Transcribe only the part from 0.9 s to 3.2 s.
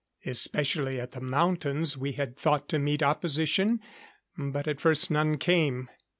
at the mountains we had thought to meet